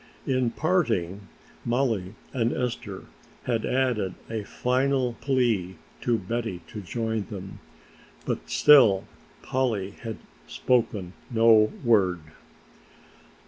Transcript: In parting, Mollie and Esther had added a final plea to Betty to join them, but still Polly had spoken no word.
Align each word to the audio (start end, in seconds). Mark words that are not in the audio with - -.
In 0.25 0.49
parting, 0.49 1.27
Mollie 1.63 2.15
and 2.33 2.51
Esther 2.53 3.05
had 3.43 3.67
added 3.67 4.15
a 4.31 4.41
final 4.43 5.13
plea 5.21 5.75
to 6.01 6.17
Betty 6.17 6.61
to 6.69 6.81
join 6.81 7.27
them, 7.29 7.59
but 8.25 8.49
still 8.49 9.03
Polly 9.43 9.91
had 10.01 10.17
spoken 10.47 11.13
no 11.29 11.71
word. 11.83 12.21